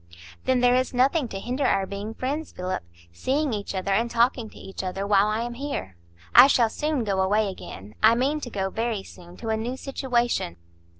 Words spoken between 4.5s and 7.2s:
each other while I am here; I shall soon